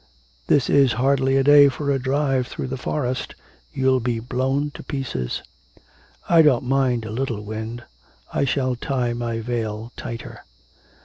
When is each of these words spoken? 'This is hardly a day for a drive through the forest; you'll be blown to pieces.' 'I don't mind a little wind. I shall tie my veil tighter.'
'This 0.47 0.67
is 0.67 0.93
hardly 0.93 1.37
a 1.37 1.43
day 1.43 1.69
for 1.69 1.91
a 1.91 1.99
drive 1.99 2.47
through 2.47 2.65
the 2.65 2.75
forest; 2.75 3.35
you'll 3.71 3.99
be 3.99 4.19
blown 4.19 4.71
to 4.71 4.81
pieces.' 4.81 5.43
'I 6.27 6.41
don't 6.41 6.65
mind 6.65 7.05
a 7.05 7.11
little 7.11 7.43
wind. 7.45 7.83
I 8.33 8.43
shall 8.45 8.75
tie 8.75 9.13
my 9.13 9.41
veil 9.41 9.91
tighter.' 9.95 10.43